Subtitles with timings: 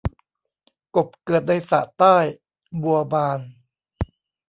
[0.95, 2.15] กบเกิดในสระใต้
[2.81, 3.39] บัวบาน